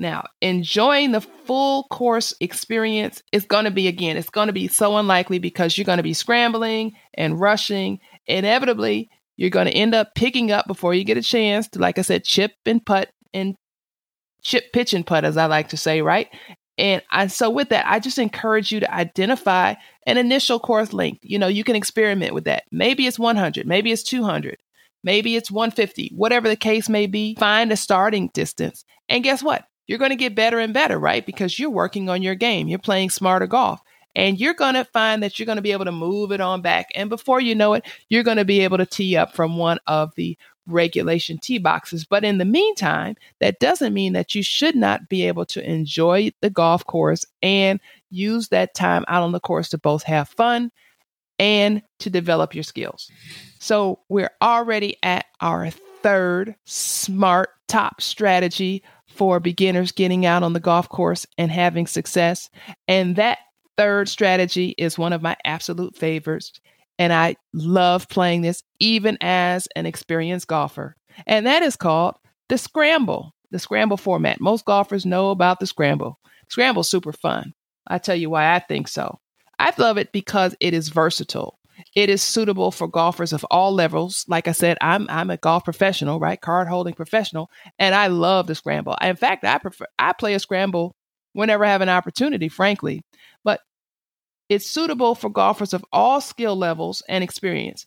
Now, 0.00 0.26
enjoying 0.40 1.10
the 1.10 1.20
full 1.20 1.82
course 1.84 2.32
experience 2.40 3.20
is 3.32 3.44
going 3.44 3.64
to 3.64 3.72
be, 3.72 3.88
again, 3.88 4.16
it's 4.16 4.30
going 4.30 4.46
to 4.46 4.52
be 4.52 4.68
so 4.68 4.96
unlikely 4.96 5.40
because 5.40 5.76
you're 5.76 5.84
going 5.84 5.96
to 5.96 6.04
be 6.04 6.14
scrambling 6.14 6.92
and 7.14 7.40
rushing. 7.40 7.98
Inevitably, 8.28 9.10
you're 9.36 9.50
going 9.50 9.66
to 9.66 9.72
end 9.72 9.96
up 9.96 10.14
picking 10.14 10.52
up 10.52 10.68
before 10.68 10.94
you 10.94 11.02
get 11.02 11.16
a 11.16 11.22
chance 11.22 11.68
to, 11.70 11.80
like 11.80 11.98
I 11.98 12.02
said, 12.02 12.22
chip 12.24 12.52
and 12.64 12.84
putt 12.84 13.08
and 13.34 13.56
chip, 14.42 14.72
pitch, 14.72 14.94
and 14.94 15.04
putt, 15.04 15.24
as 15.24 15.36
I 15.36 15.46
like 15.46 15.70
to 15.70 15.76
say, 15.76 16.00
right? 16.00 16.28
And 16.76 17.02
I, 17.10 17.26
so 17.26 17.50
with 17.50 17.70
that, 17.70 17.86
I 17.88 17.98
just 17.98 18.18
encourage 18.18 18.70
you 18.70 18.78
to 18.80 18.94
identify 18.94 19.74
an 20.06 20.16
initial 20.16 20.60
course 20.60 20.92
length. 20.92 21.20
You 21.22 21.40
know, 21.40 21.48
you 21.48 21.64
can 21.64 21.74
experiment 21.74 22.34
with 22.34 22.44
that. 22.44 22.62
Maybe 22.70 23.08
it's 23.08 23.18
100, 23.18 23.66
maybe 23.66 23.90
it's 23.90 24.04
200, 24.04 24.58
maybe 25.08 25.36
it's 25.36 25.50
150, 25.50 26.12
whatever 26.14 26.50
the 26.50 26.56
case 26.56 26.86
may 26.86 27.06
be. 27.06 27.34
Find 27.36 27.72
a 27.72 27.78
starting 27.78 28.28
distance. 28.34 28.84
And 29.08 29.24
guess 29.24 29.42
what? 29.42 29.64
You're 29.86 29.98
going 29.98 30.10
to 30.10 30.16
get 30.16 30.34
better 30.34 30.58
and 30.58 30.74
better, 30.74 30.98
right? 30.98 31.24
Because 31.24 31.58
you're 31.58 31.70
working 31.70 32.10
on 32.10 32.20
your 32.20 32.34
game. 32.34 32.68
You're 32.68 32.78
playing 32.78 33.08
smarter 33.08 33.46
golf 33.46 33.80
and 34.14 34.38
you're 34.38 34.52
going 34.52 34.74
to 34.74 34.84
find 34.84 35.22
that 35.22 35.38
you're 35.38 35.46
going 35.46 35.56
to 35.56 35.62
be 35.62 35.72
able 35.72 35.86
to 35.86 35.92
move 35.92 36.30
it 36.30 36.42
on 36.42 36.60
back. 36.60 36.88
And 36.94 37.08
before 37.08 37.40
you 37.40 37.54
know 37.54 37.72
it, 37.72 37.86
you're 38.10 38.22
going 38.22 38.36
to 38.36 38.44
be 38.44 38.60
able 38.60 38.76
to 38.76 38.84
tee 38.84 39.16
up 39.16 39.34
from 39.34 39.56
one 39.56 39.78
of 39.86 40.14
the 40.14 40.36
regulation 40.66 41.38
tee 41.38 41.56
boxes. 41.56 42.04
But 42.04 42.22
in 42.22 42.36
the 42.36 42.44
meantime, 42.44 43.16
that 43.40 43.60
doesn't 43.60 43.94
mean 43.94 44.12
that 44.12 44.34
you 44.34 44.42
should 44.42 44.76
not 44.76 45.08
be 45.08 45.26
able 45.26 45.46
to 45.46 45.66
enjoy 45.66 46.32
the 46.42 46.50
golf 46.50 46.84
course 46.84 47.24
and 47.42 47.80
use 48.10 48.48
that 48.48 48.74
time 48.74 49.06
out 49.08 49.22
on 49.22 49.32
the 49.32 49.40
course 49.40 49.70
to 49.70 49.78
both 49.78 50.02
have 50.02 50.28
fun 50.28 50.70
and 51.38 51.82
to 52.00 52.10
develop 52.10 52.54
your 52.54 52.64
skills. 52.64 53.10
So 53.58 54.00
we're 54.08 54.30
already 54.42 54.96
at 55.02 55.26
our 55.40 55.70
third 56.02 56.54
smart 56.64 57.50
top 57.68 58.00
strategy 58.00 58.82
for 59.06 59.40
beginners 59.40 59.92
getting 59.92 60.26
out 60.26 60.42
on 60.42 60.52
the 60.52 60.60
golf 60.60 60.88
course 60.88 61.26
and 61.36 61.50
having 61.50 61.86
success. 61.86 62.50
And 62.86 63.16
that 63.16 63.38
third 63.76 64.08
strategy 64.08 64.74
is 64.78 64.98
one 64.98 65.12
of 65.12 65.22
my 65.22 65.36
absolute 65.44 65.96
favorites. 65.96 66.52
And 66.98 67.12
I 67.12 67.36
love 67.52 68.08
playing 68.08 68.42
this 68.42 68.62
even 68.80 69.18
as 69.20 69.68
an 69.76 69.86
experienced 69.86 70.48
golfer. 70.48 70.96
And 71.26 71.46
that 71.46 71.62
is 71.62 71.76
called 71.76 72.16
the 72.48 72.58
scramble, 72.58 73.34
the 73.50 73.58
scramble 73.58 73.96
format. 73.96 74.40
Most 74.40 74.64
golfers 74.64 75.06
know 75.06 75.30
about 75.30 75.60
the 75.60 75.66
scramble. 75.66 76.18
Scramble's 76.48 76.90
super 76.90 77.12
fun. 77.12 77.54
I 77.86 77.98
tell 77.98 78.16
you 78.16 78.30
why 78.30 78.54
I 78.54 78.58
think 78.58 78.88
so. 78.88 79.18
I 79.58 79.72
love 79.78 79.98
it 79.98 80.12
because 80.12 80.54
it 80.60 80.74
is 80.74 80.88
versatile. 80.88 81.58
It 81.94 82.10
is 82.10 82.22
suitable 82.22 82.70
for 82.70 82.88
golfers 82.88 83.32
of 83.32 83.44
all 83.50 83.72
levels. 83.72 84.24
Like 84.28 84.48
I 84.48 84.52
said, 84.52 84.78
I'm 84.80 85.06
I'm 85.08 85.30
a 85.30 85.36
golf 85.36 85.64
professional, 85.64 86.18
right? 86.18 86.40
Card 86.40 86.68
holding 86.68 86.94
professional, 86.94 87.50
and 87.78 87.94
I 87.94 88.08
love 88.08 88.46
the 88.46 88.54
scramble. 88.54 88.96
In 89.00 89.16
fact, 89.16 89.44
I 89.44 89.58
prefer 89.58 89.86
I 89.98 90.12
play 90.12 90.34
a 90.34 90.40
scramble 90.40 90.96
whenever 91.32 91.64
I 91.64 91.70
have 91.70 91.80
an 91.80 91.88
opportunity, 91.88 92.48
frankly. 92.48 93.02
But 93.44 93.60
it's 94.48 94.66
suitable 94.66 95.14
for 95.14 95.30
golfers 95.30 95.72
of 95.72 95.84
all 95.92 96.20
skill 96.20 96.56
levels 96.56 97.02
and 97.08 97.22
experience. 97.22 97.86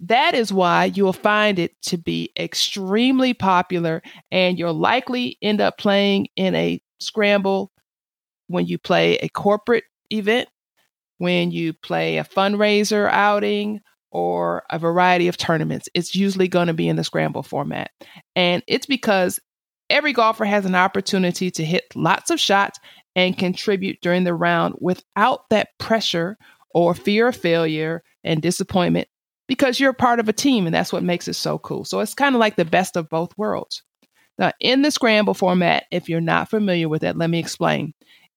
That 0.00 0.34
is 0.34 0.52
why 0.52 0.86
you 0.86 1.04
will 1.04 1.12
find 1.12 1.58
it 1.58 1.80
to 1.82 1.98
be 1.98 2.32
extremely 2.38 3.34
popular, 3.34 4.02
and 4.30 4.58
you'll 4.58 4.74
likely 4.74 5.36
end 5.42 5.60
up 5.60 5.78
playing 5.78 6.28
in 6.36 6.54
a 6.54 6.82
scramble 7.00 7.70
when 8.48 8.66
you 8.66 8.78
play 8.78 9.16
a 9.18 9.28
corporate 9.28 9.84
event, 10.10 10.48
when 11.20 11.52
you 11.52 11.72
play 11.72 12.18
a 12.18 12.24
fundraiser 12.24 13.08
outing, 13.10 13.80
or 14.10 14.64
a 14.70 14.78
variety 14.78 15.28
of 15.28 15.36
tournaments. 15.36 15.88
It's 15.94 16.14
usually 16.14 16.48
going 16.48 16.66
to 16.66 16.74
be 16.74 16.88
in 16.88 16.96
the 16.96 17.04
scramble 17.04 17.42
format. 17.42 17.90
And 18.34 18.62
it's 18.66 18.86
because 18.86 19.38
every 19.88 20.12
golfer 20.12 20.44
has 20.44 20.66
an 20.66 20.74
opportunity 20.74 21.50
to 21.52 21.64
hit 21.64 21.84
lots 21.94 22.30
of 22.30 22.40
shots 22.40 22.78
and 23.14 23.38
contribute 23.38 24.00
during 24.02 24.24
the 24.24 24.34
round 24.34 24.74
without 24.80 25.48
that 25.50 25.68
pressure 25.78 26.36
or 26.74 26.94
fear 26.94 27.28
of 27.28 27.36
failure 27.36 28.02
and 28.22 28.42
disappointment 28.42 29.08
because 29.48 29.80
you're 29.80 29.92
part 29.92 30.20
of 30.20 30.28
a 30.28 30.32
team 30.32 30.66
and 30.66 30.74
that's 30.74 30.92
what 30.92 31.02
makes 31.02 31.26
it 31.26 31.34
so 31.34 31.58
cool. 31.58 31.84
So 31.84 32.00
it's 32.00 32.14
kind 32.14 32.34
of 32.34 32.40
like 32.40 32.56
the 32.56 32.64
best 32.64 32.96
of 32.96 33.08
both 33.08 33.36
worlds. 33.36 33.82
Now, 34.38 34.52
in 34.60 34.82
the 34.82 34.90
scramble 34.90 35.34
format, 35.34 35.84
if 35.90 36.08
you're 36.08 36.20
not 36.20 36.48
familiar 36.48 36.88
with 36.88 37.02
it, 37.04 37.16
let 37.16 37.28
me 37.30 37.38
explain. 37.38 37.92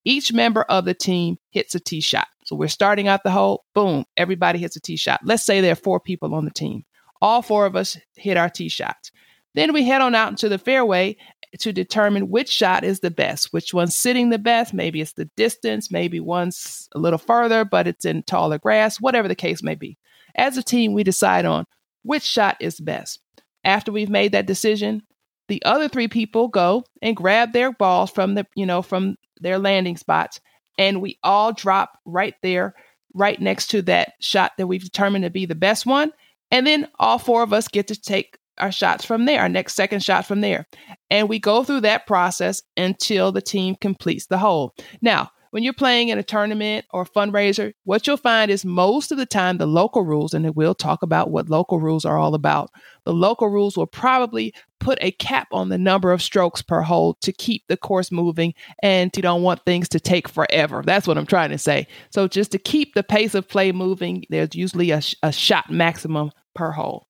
Each 0.06 0.34
member 0.34 0.64
of 0.64 0.86
the 0.86 0.94
team 0.94 1.38
hits 1.52 1.76
a 1.76 1.80
tee 1.80 2.02
shot. 2.02 2.28
So 2.46 2.56
we're 2.56 2.68
starting 2.68 3.08
out 3.08 3.24
the 3.24 3.32
hole, 3.32 3.66
boom, 3.74 4.06
everybody 4.18 4.60
hits 4.60 4.76
a 4.76 4.80
tee 4.80 4.98
shot. 4.98 5.22
Let's 5.24 5.46
say 5.46 5.62
there 5.62 5.72
are 5.72 5.76
four 5.76 6.00
people 6.00 6.34
on 6.36 6.46
the 6.46 6.52
team. 6.52 6.84
All 7.22 7.42
four 7.42 7.66
of 7.66 7.76
us 7.76 7.98
hit 8.16 8.38
our 8.38 8.50
tee 8.50 8.70
shots. 8.70 9.12
Then 9.56 9.74
we 9.74 9.86
head 9.86 10.02
on 10.02 10.16
out 10.16 10.30
into 10.30 10.50
the 10.50 10.58
fairway 10.58 11.16
to 11.60 11.72
determine 11.72 12.30
which 12.30 12.50
shot 12.50 12.84
is 12.84 13.00
the 13.00 13.12
best, 13.12 13.54
which 13.54 13.74
one's 13.74 13.96
sitting 13.96 14.30
the 14.30 14.40
best. 14.40 14.74
Maybe 14.74 15.02
it's 15.02 15.14
the 15.14 15.30
distance, 15.38 15.92
maybe 15.92 16.20
one's 16.20 16.90
a 16.94 17.00
little 17.00 17.20
further, 17.20 17.64
but 17.64 17.88
it's 17.88 18.06
in 18.06 18.24
taller 18.24 18.58
grass, 18.58 19.00
whatever 19.00 19.28
the 19.28 19.36
case 19.36 19.62
may 19.62 19.76
be. 19.76 19.98
As 20.36 20.58
a 20.58 20.64
team, 20.64 20.94
we 20.94 21.04
decide 21.04 21.46
on 21.46 21.66
which 22.02 22.24
shot 22.24 22.58
is 22.60 22.80
best. 22.80 23.20
After 23.64 23.92
we've 23.92 24.10
made 24.10 24.32
that 24.34 24.48
decision, 24.48 25.04
the 25.48 25.64
other 25.64 25.88
three 25.88 26.08
people 26.08 26.48
go 26.48 26.84
and 27.02 27.16
grab 27.16 27.54
their 27.54 27.72
balls 27.72 28.10
from 28.10 28.34
the, 28.34 28.46
you 28.56 28.66
know, 28.66 28.82
from 28.82 29.16
their 29.40 29.60
landing 29.60 29.98
spots, 29.98 30.42
and 30.78 31.02
we 31.02 31.18
all 31.24 31.54
drop 31.54 32.00
right 32.06 32.36
there, 32.42 32.76
right 33.14 33.40
next 33.40 33.68
to 33.68 33.82
that 33.84 34.14
shot 34.20 34.54
that 34.58 34.68
we've 34.68 34.84
determined 34.84 35.24
to 35.24 35.30
be 35.30 35.46
the 35.46 35.56
best 35.56 35.86
one. 35.86 36.12
And 36.52 36.68
then 36.68 36.88
all 37.00 37.18
four 37.18 37.44
of 37.44 37.54
us 37.54 37.68
get 37.68 37.88
to 37.88 38.00
take 38.00 38.38
our 38.60 38.72
shots 38.72 39.04
from 39.04 39.26
there, 39.26 39.42
our 39.42 39.50
next 39.50 39.74
second 39.76 40.04
shot 40.04 40.26
from 40.26 40.42
there. 40.42 40.68
And 41.10 41.28
we 41.28 41.40
go 41.40 41.64
through 41.64 41.82
that 41.82 42.06
process 42.06 42.62
until 42.78 43.32
the 43.32 43.42
team 43.42 43.76
completes 43.76 44.28
the 44.28 44.38
hole. 44.38 44.76
Now, 45.02 45.32
when 45.54 45.62
you're 45.62 45.72
playing 45.72 46.10
in 46.10 46.18
a 46.18 46.24
tournament 46.24 46.84
or 46.90 47.04
a 47.04 47.06
fundraiser, 47.06 47.74
what 47.84 48.08
you'll 48.08 48.18
find 48.18 48.50
is 48.50 48.66
most 48.66 49.12
of 49.12 49.20
the 49.20 49.26
time 49.28 49.60
the 49.60 49.68
local 49.68 50.02
rules, 50.02 50.34
and 50.34 50.56
we'll 50.56 50.74
talk 50.74 51.04
about 51.04 51.30
what 51.30 51.48
local 51.48 51.80
rules 51.80 52.06
are 52.06 52.18
all 52.18 52.34
about. 52.34 52.72
The 53.06 53.14
local 53.14 53.48
rules 53.50 53.78
will 53.78 53.86
probably 53.86 54.56
put 54.80 54.98
a 55.00 55.12
cap 55.12 55.50
on 55.52 55.70
the 55.70 55.78
number 55.78 56.12
of 56.12 56.24
strokes 56.24 56.64
per 56.64 56.82
hole 56.82 57.20
to 57.22 57.32
keep 57.32 57.68
the 57.68 57.78
course 57.78 58.12
moving 58.12 58.56
and 58.82 59.12
you 59.16 59.22
don't 59.22 59.44
want 59.44 59.64
things 59.64 59.88
to 59.90 60.00
take 60.00 60.28
forever. 60.28 60.82
That's 60.84 61.06
what 61.06 61.20
I'm 61.20 61.28
trying 61.28 61.52
to 61.52 61.60
say. 61.60 61.86
So 62.10 62.28
just 62.28 62.52
to 62.54 62.58
keep 62.58 62.96
the 62.96 63.04
pace 63.04 63.36
of 63.36 63.48
play 63.48 63.72
moving, 63.72 64.26
there's 64.32 64.56
usually 64.56 64.90
a, 64.90 65.04
a 65.22 65.32
shot 65.32 65.70
maximum 65.70 66.32
per 66.56 66.72
hole. 66.72 67.08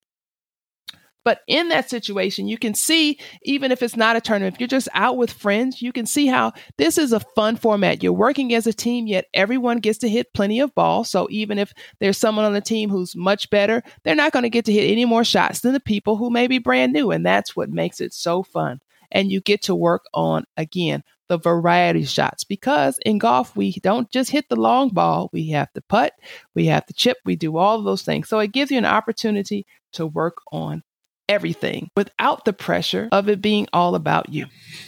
But 1.24 1.40
in 1.48 1.70
that 1.70 1.90
situation, 1.90 2.48
you 2.48 2.58
can 2.58 2.74
see, 2.74 3.18
even 3.44 3.72
if 3.72 3.82
it's 3.82 3.96
not 3.96 4.16
a 4.16 4.22
tournament, 4.22 4.56
if 4.56 4.60
you're 4.60 4.68
just 4.68 4.90
out 4.94 5.18
with 5.18 5.32
friends, 5.32 5.82
you 5.82 5.92
can 5.92 6.06
see 6.06 6.28
how 6.28 6.54
this 6.78 6.98
is 6.98 7.14
a 7.14 7.20
fun 7.20 7.56
format. 7.56 8.04
You're 8.04 8.14
working 8.14 8.54
as 8.54 8.68
a 8.68 8.74
team, 8.74 9.08
yet 9.08 9.26
everyone 9.34 9.78
gets 9.80 10.00
to 10.00 10.10
hit 10.10 10.34
plenty 10.34 10.60
of 10.60 10.76
balls. 10.76 11.10
So 11.10 11.28
even 11.30 11.58
if 11.58 11.74
there's 12.00 12.18
someone 12.18 12.46
on 12.46 12.54
the 12.54 12.62
team 12.62 12.90
who's 12.90 13.16
much 13.16 13.50
better, 13.50 13.84
they're 14.04 14.16
not 14.16 14.34
going 14.34 14.44
to 14.44 14.50
get 14.50 14.66
to 14.66 14.74
hit 14.74 14.92
any 14.92 15.06
more 15.06 15.24
shots 15.24 15.62
than 15.62 15.74
the 15.74 15.80
people 15.80 16.18
who 16.18 16.30
may 16.30 16.48
be 16.48 16.58
brand 16.58 16.94
new. 16.94 17.12
And 17.12 17.26
that's 17.26 17.56
what 17.56 17.70
makes 17.70 18.02
it 18.02 18.14
so 18.14 18.44
fun. 18.44 18.82
And 19.12 19.32
you 19.32 19.42
get 19.42 19.62
to 19.64 19.76
work 19.76 20.06
on, 20.14 20.46
again, 20.58 21.04
the 21.30 21.38
variety 21.38 22.04
shots 22.04 22.44
because 22.44 23.00
in 23.06 23.18
golf, 23.18 23.56
we 23.56 23.74
don't 23.82 24.12
just 24.12 24.30
hit 24.30 24.50
the 24.50 24.56
long 24.56 24.90
ball. 24.90 25.30
We 25.32 25.50
have 25.50 25.72
to 25.74 25.82
putt, 25.82 26.14
we 26.54 26.66
have 26.66 26.86
to 26.88 26.94
chip, 26.94 27.18
we 27.24 27.36
do 27.36 27.58
all 27.58 27.82
those 27.82 28.02
things. 28.02 28.28
So 28.28 28.40
it 28.40 28.52
gives 28.52 28.72
you 28.72 28.78
an 28.78 28.86
opportunity 28.86 29.66
to 29.94 30.06
work 30.06 30.38
on 30.52 30.84
everything 31.30 31.90
without 31.96 32.46
the 32.46 32.54
pressure 32.54 33.10
of 33.12 33.30
it 33.30 33.42
being 33.42 33.68
all 33.74 33.96
about 33.96 34.30
you. 34.34 34.46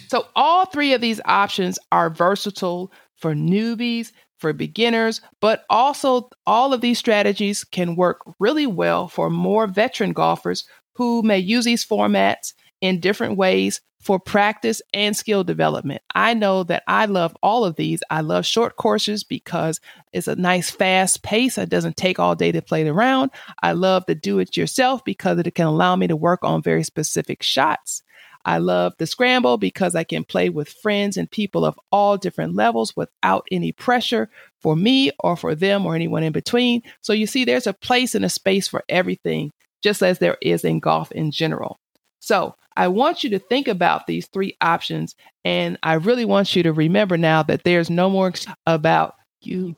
So, 0.08 0.26
all 0.34 0.66
three 0.66 0.92
of 0.92 1.00
these 1.00 1.20
options 1.24 1.78
are 1.92 2.10
versatile 2.10 2.92
for 3.16 3.34
newbies, 3.34 4.12
for 4.38 4.52
beginners, 4.52 5.20
but 5.40 5.64
also 5.70 6.28
all 6.46 6.72
of 6.72 6.80
these 6.80 6.98
strategies 6.98 7.64
can 7.64 7.96
work 7.96 8.20
really 8.38 8.66
well 8.66 9.08
for 9.08 9.30
more 9.30 9.66
veteran 9.66 10.12
golfers 10.12 10.64
who 10.94 11.22
may 11.22 11.38
use 11.38 11.64
these 11.64 11.86
formats 11.86 12.52
in 12.80 13.00
different 13.00 13.36
ways 13.36 13.80
for 14.06 14.20
practice 14.20 14.80
and 14.94 15.16
skill 15.16 15.42
development. 15.42 16.00
I 16.14 16.32
know 16.32 16.62
that 16.62 16.84
I 16.86 17.06
love 17.06 17.36
all 17.42 17.64
of 17.64 17.74
these. 17.74 18.04
I 18.08 18.20
love 18.20 18.46
short 18.46 18.76
courses 18.76 19.24
because 19.24 19.80
it's 20.12 20.28
a 20.28 20.36
nice 20.36 20.70
fast 20.70 21.24
pace. 21.24 21.58
It 21.58 21.70
doesn't 21.70 21.96
take 21.96 22.20
all 22.20 22.36
day 22.36 22.52
to 22.52 22.62
play 22.62 22.84
the 22.84 22.92
round. 22.92 23.32
I 23.64 23.72
love 23.72 24.04
the 24.06 24.14
do 24.14 24.38
it 24.38 24.56
yourself 24.56 25.04
because 25.04 25.40
it 25.40 25.54
can 25.56 25.66
allow 25.66 25.96
me 25.96 26.06
to 26.06 26.14
work 26.14 26.44
on 26.44 26.62
very 26.62 26.84
specific 26.84 27.42
shots. 27.42 28.04
I 28.44 28.58
love 28.58 28.92
the 28.98 29.08
scramble 29.08 29.58
because 29.58 29.96
I 29.96 30.04
can 30.04 30.22
play 30.22 30.50
with 30.50 30.68
friends 30.68 31.16
and 31.16 31.28
people 31.28 31.64
of 31.64 31.76
all 31.90 32.16
different 32.16 32.54
levels 32.54 32.94
without 32.94 33.48
any 33.50 33.72
pressure 33.72 34.30
for 34.60 34.76
me 34.76 35.10
or 35.18 35.36
for 35.36 35.56
them 35.56 35.84
or 35.84 35.96
anyone 35.96 36.22
in 36.22 36.32
between. 36.32 36.82
So 37.00 37.12
you 37.12 37.26
see, 37.26 37.44
there's 37.44 37.66
a 37.66 37.72
place 37.72 38.14
and 38.14 38.24
a 38.24 38.28
space 38.28 38.68
for 38.68 38.84
everything, 38.88 39.50
just 39.82 40.00
as 40.00 40.20
there 40.20 40.38
is 40.40 40.64
in 40.64 40.78
golf 40.78 41.10
in 41.10 41.32
general. 41.32 41.80
So 42.20 42.54
I 42.76 42.88
want 42.88 43.24
you 43.24 43.30
to 43.30 43.38
think 43.38 43.68
about 43.68 44.06
these 44.06 44.26
three 44.26 44.56
options. 44.60 45.14
And 45.44 45.78
I 45.82 45.94
really 45.94 46.24
want 46.24 46.54
you 46.54 46.62
to 46.62 46.72
remember 46.72 47.16
now 47.16 47.42
that 47.44 47.64
there's 47.64 47.90
no 47.90 48.10
more 48.10 48.32
about 48.66 49.14
you 49.40 49.76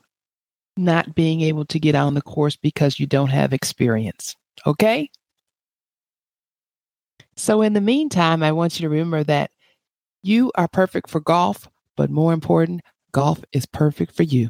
not 0.77 1.15
being 1.15 1.41
able 1.41 1.65
to 1.65 1.79
get 1.79 1.95
on 1.95 2.13
the 2.13 2.21
course 2.21 2.55
because 2.55 2.99
you 2.99 3.05
don't 3.05 3.29
have 3.29 3.53
experience. 3.53 4.35
Okay? 4.65 5.09
So, 7.35 7.61
in 7.61 7.73
the 7.73 7.81
meantime, 7.81 8.43
I 8.43 8.51
want 8.51 8.79
you 8.79 8.83
to 8.83 8.89
remember 8.89 9.23
that 9.23 9.51
you 10.23 10.51
are 10.55 10.67
perfect 10.67 11.09
for 11.09 11.21
golf, 11.21 11.69
but 11.95 12.09
more 12.09 12.33
important, 12.33 12.81
golf 13.13 13.41
is 13.53 13.65
perfect 13.65 14.13
for 14.13 14.23
you. 14.23 14.49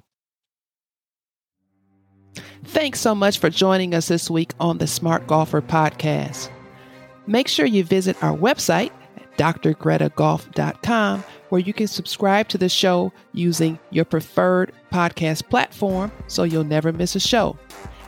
Thanks 2.63 2.99
so 2.99 3.13
much 3.13 3.39
for 3.39 3.49
joining 3.49 3.93
us 3.93 4.07
this 4.07 4.29
week 4.29 4.53
on 4.59 4.79
the 4.79 4.87
Smart 4.87 5.27
Golfer 5.27 5.61
Podcast 5.61 6.49
make 7.29 7.47
sure 7.47 7.65
you 7.65 7.83
visit 7.83 8.21
our 8.23 8.35
website 8.35 8.91
at 9.17 9.37
drgretagolf.com 9.37 11.23
where 11.49 11.61
you 11.61 11.73
can 11.73 11.87
subscribe 11.87 12.47
to 12.49 12.57
the 12.57 12.69
show 12.69 13.11
using 13.33 13.79
your 13.91 14.05
preferred 14.05 14.71
podcast 14.91 15.47
platform 15.49 16.11
so 16.27 16.43
you'll 16.43 16.63
never 16.63 16.91
miss 16.91 17.15
a 17.15 17.19
show. 17.19 17.57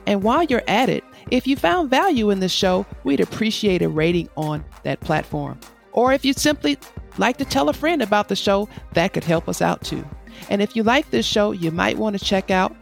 And 0.07 0.23
while 0.23 0.43
you're 0.43 0.63
at 0.67 0.89
it, 0.89 1.03
if 1.29 1.45
you 1.47 1.55
found 1.55 1.89
value 1.89 2.31
in 2.31 2.39
the 2.39 2.49
show, 2.49 2.85
we'd 3.03 3.19
appreciate 3.19 3.81
a 3.81 3.89
rating 3.89 4.29
on 4.35 4.63
that 4.83 4.99
platform. 5.01 5.59
Or 5.91 6.13
if 6.13 6.25
you'd 6.25 6.39
simply 6.39 6.77
like 7.17 7.37
to 7.37 7.45
tell 7.45 7.69
a 7.69 7.73
friend 7.73 8.01
about 8.01 8.29
the 8.29 8.35
show, 8.35 8.67
that 8.93 9.13
could 9.13 9.23
help 9.23 9.47
us 9.47 9.61
out 9.61 9.83
too. 9.83 10.03
And 10.49 10.61
if 10.61 10.75
you 10.75 10.83
like 10.83 11.11
this 11.11 11.25
show, 11.25 11.51
you 11.51 11.71
might 11.71 11.97
want 11.97 12.17
to 12.17 12.25
check 12.25 12.49
out 12.49 12.73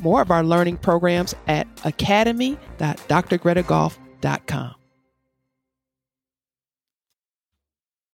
more 0.00 0.22
of 0.22 0.30
our 0.30 0.44
learning 0.44 0.78
programs 0.78 1.34
at 1.46 1.66
academy.drgretagolf.com. 1.84 4.74